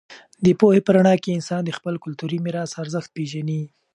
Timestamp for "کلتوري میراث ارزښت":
2.03-3.09